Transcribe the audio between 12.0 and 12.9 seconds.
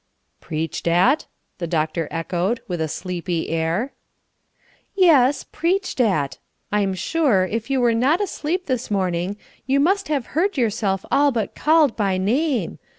name.